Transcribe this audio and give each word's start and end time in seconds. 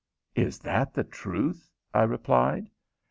"Is 0.33 0.57
that 0.61 0.95
the 0.95 1.03
truth?" 1.03 1.69
I 1.93 2.01
replied. 2.05 2.71